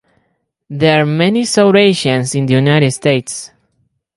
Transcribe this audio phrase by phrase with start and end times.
[0.67, 3.51] There are many South Asians in the United States.